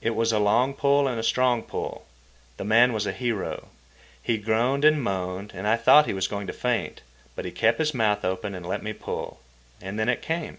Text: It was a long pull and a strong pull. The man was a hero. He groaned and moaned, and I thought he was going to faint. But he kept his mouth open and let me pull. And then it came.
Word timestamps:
It 0.00 0.10
was 0.14 0.30
a 0.30 0.38
long 0.38 0.74
pull 0.74 1.08
and 1.08 1.18
a 1.18 1.24
strong 1.24 1.64
pull. 1.64 2.06
The 2.56 2.62
man 2.64 2.92
was 2.92 3.04
a 3.04 3.10
hero. 3.10 3.66
He 4.22 4.38
groaned 4.38 4.84
and 4.84 5.02
moaned, 5.02 5.50
and 5.56 5.66
I 5.66 5.76
thought 5.76 6.06
he 6.06 6.14
was 6.14 6.28
going 6.28 6.46
to 6.46 6.52
faint. 6.52 7.00
But 7.34 7.46
he 7.46 7.50
kept 7.50 7.80
his 7.80 7.92
mouth 7.92 8.24
open 8.24 8.54
and 8.54 8.64
let 8.64 8.84
me 8.84 8.92
pull. 8.92 9.40
And 9.82 9.98
then 9.98 10.08
it 10.08 10.22
came. 10.22 10.58